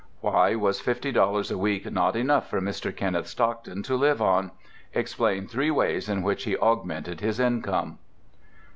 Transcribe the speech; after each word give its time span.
Why 0.21 0.55
was 0.55 0.79
fifty 0.81 1.11
dollars 1.11 1.51
a 1.51 1.59
week 1.59 1.91
not 1.91 2.15
enough 2.15 2.49
for 2.49 2.59
Mr. 2.59 2.91
Kenneth 2.91 3.27
Stockton 3.27 3.83
to 3.83 3.95
live 3.95 4.19
on? 4.19 4.49
Explain 4.95 5.45
three 5.45 5.69
ways 5.69 6.09
in 6.09 6.23
which 6.23 6.45
he 6.45 6.57
augmented 6.57 7.19
his 7.21 7.39
income. 7.39 7.99